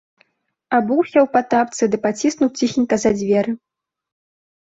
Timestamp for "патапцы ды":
1.35-1.99